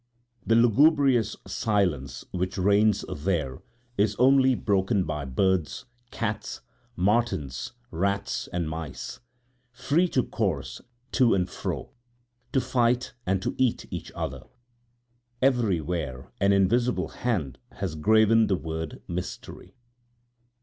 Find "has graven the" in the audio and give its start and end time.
17.73-18.55